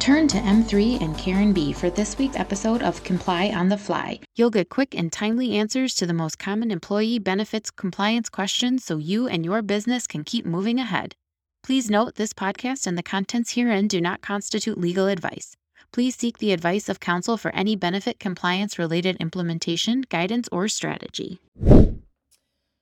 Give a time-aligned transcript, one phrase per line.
[0.00, 4.18] Turn to M3 and Karen B for this week's episode of Comply on the Fly.
[4.34, 8.96] You'll get quick and timely answers to the most common employee benefits compliance questions so
[8.96, 11.16] you and your business can keep moving ahead.
[11.62, 15.54] Please note this podcast and the contents herein do not constitute legal advice.
[15.92, 21.40] Please seek the advice of counsel for any benefit compliance related implementation, guidance, or strategy.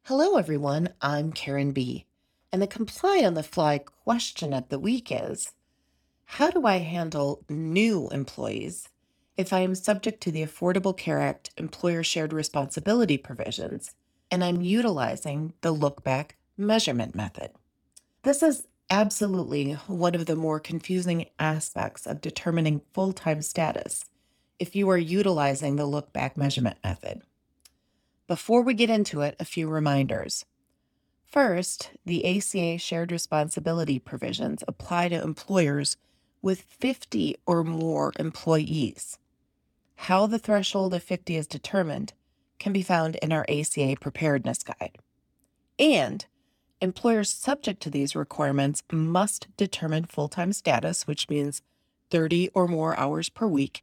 [0.04, 0.90] Hello, everyone.
[1.02, 2.06] I'm Karen B.
[2.52, 5.52] And the Comply on the Fly question of the week is
[6.32, 8.90] How do I handle new employees
[9.36, 13.94] if I am subject to the Affordable Care Act employer shared responsibility provisions
[14.30, 17.50] and I'm utilizing the look back measurement method?
[18.22, 24.04] This is absolutely one of the more confusing aspects of determining full time status
[24.60, 27.22] if you are utilizing the look back measurement method.
[28.28, 30.44] Before we get into it, a few reminders.
[31.24, 35.96] First, the ACA shared responsibility provisions apply to employers
[36.48, 39.18] with 50 or more employees.
[39.96, 42.14] How the threshold of 50 is determined
[42.58, 44.96] can be found in our ACA preparedness guide.
[45.78, 46.24] And
[46.80, 51.60] Employers subject to these requirements must determine full time status, which means
[52.08, 53.82] 30 or more hours per week,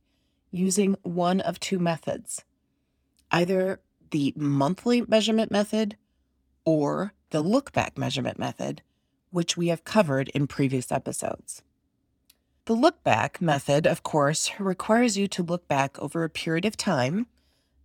[0.50, 2.46] using one of two methods
[3.32, 5.98] either the monthly measurement method
[6.64, 8.82] or the look back measurement method,
[9.30, 11.62] which we have covered in previous episodes.
[12.66, 16.76] The look back method, of course, requires you to look back over a period of
[16.76, 17.28] time,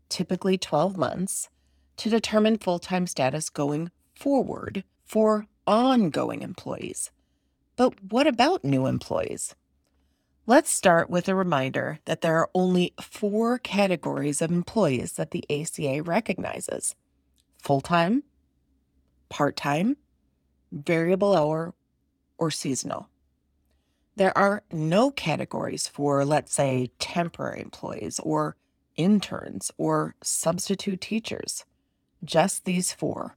[0.08, 1.50] typically 12 months,
[1.98, 7.10] to determine full time status going forward for ongoing employees.
[7.76, 9.54] But what about new employees?
[10.46, 15.44] Let's start with a reminder that there are only four categories of employees that the
[15.50, 16.94] ACA recognizes
[17.62, 18.22] full time,
[19.28, 19.98] part time,
[20.72, 21.74] variable hour,
[22.38, 23.09] or seasonal.
[24.16, 28.56] There are no categories for, let's say, temporary employees or
[28.96, 31.64] interns or substitute teachers,
[32.24, 33.36] just these four.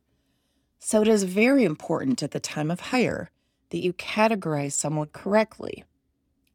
[0.80, 3.31] So it is very important at the time of hire
[3.70, 5.86] that you categorize someone correctly,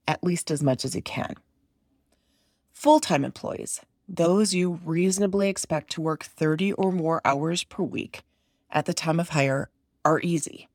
[0.06, 1.34] at least as much as you can.
[2.72, 8.22] Full time employees, those you reasonably expect to work 30 or more hours per week
[8.70, 9.70] at the time of hire,
[10.04, 10.68] are easy.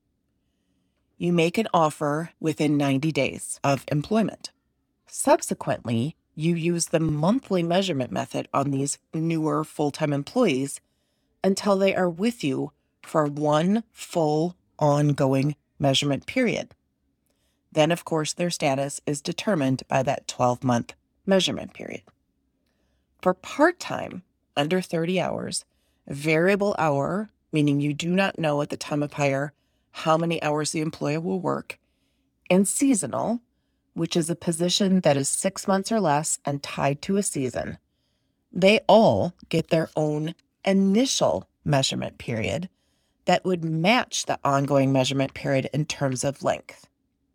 [1.23, 4.51] You make an offer within 90 days of employment.
[5.07, 10.81] Subsequently, you use the monthly measurement method on these newer full time employees
[11.41, 16.75] until they are with you for one full ongoing measurement period.
[17.71, 20.93] Then, of course, their status is determined by that 12 month
[21.25, 22.01] measurement period.
[23.21, 24.23] For part time,
[24.57, 25.63] under 30 hours,
[26.05, 29.53] variable hour, meaning you do not know at the time of hire
[29.93, 31.79] how many hours the employee will work,
[32.49, 33.41] and seasonal,
[33.93, 37.77] which is a position that is six months or less and tied to a season,
[38.51, 42.69] they all get their own initial measurement period
[43.25, 46.87] that would match the ongoing measurement period in terms of length.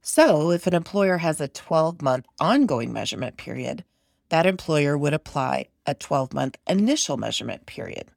[0.02, 3.84] So, if an employer has a 12 month ongoing measurement period,
[4.30, 8.08] that employer would apply a 12 month initial measurement period.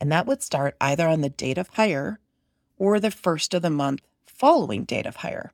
[0.00, 2.20] And that would start either on the date of hire
[2.76, 5.52] or the first of the month following date of hire.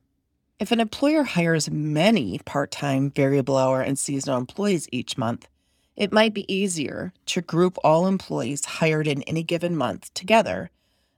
[0.59, 5.47] If an employer hires many part time, variable hour, and seasonal employees each month,
[5.95, 10.71] it might be easier to group all employees hired in any given month together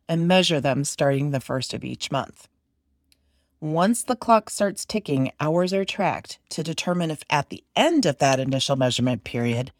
[0.07, 2.47] and measure them starting the first of each month.
[3.61, 8.17] Once the clock starts ticking, hours are tracked to determine if at the end of
[8.19, 9.71] that initial measurement period,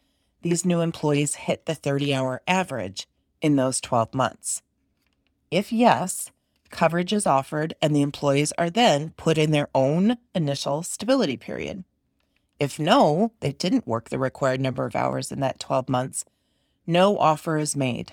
[0.42, 3.06] these new employees hit the 30 hour average
[3.40, 4.62] in those 12 months.
[5.50, 6.30] If yes,
[6.70, 11.84] coverage is offered and the employees are then put in their own initial stability period.
[12.58, 16.24] If no, they didn't work the required number of hours in that 12 months,
[16.86, 18.12] no offer is made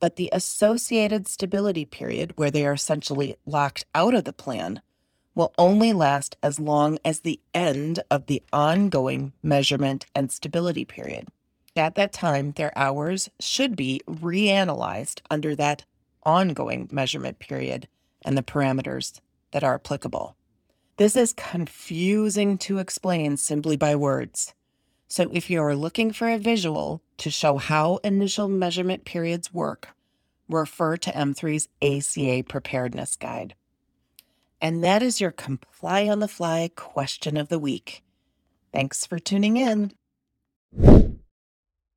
[0.00, 4.80] but the associated stability period, where they are essentially locked out of the plan,
[5.34, 11.28] will only last as long as the end of the ongoing measurement and stability period.
[11.76, 15.84] At that time, their hours should be reanalyzed under that
[16.28, 17.88] ongoing measurement period
[18.22, 19.18] and the parameters
[19.52, 20.36] that are applicable.
[20.98, 24.52] This is confusing to explain simply by words.
[25.06, 29.88] So, if you are looking for a visual to show how initial measurement periods work,
[30.50, 33.54] refer to M3's ACA Preparedness Guide.
[34.60, 38.02] And that is your Comply on the Fly question of the week.
[38.70, 39.92] Thanks for tuning in.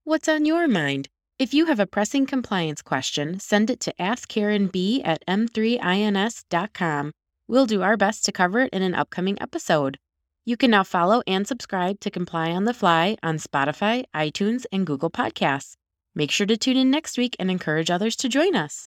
[0.05, 1.09] What's on your mind?
[1.41, 7.11] If you have a pressing compliance question, send it to askkarenb at m3ins.com.
[7.47, 9.97] We'll do our best to cover it in an upcoming episode.
[10.45, 14.85] You can now follow and subscribe to Comply on the Fly on Spotify, iTunes, and
[14.85, 15.73] Google Podcasts.
[16.13, 18.79] Make sure to tune in next week and encourage others to join us.